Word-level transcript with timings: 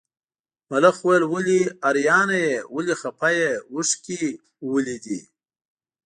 ملخ 0.69 0.95
وویل 1.03 1.23
ولې 1.33 1.59
حیرانه 1.87 2.37
یې 2.45 2.55
ولې 2.75 2.95
خپه 3.01 3.29
یې 3.37 3.49
اوښکي 3.73 4.23
ولې 4.71 4.97
دي. 5.05 5.19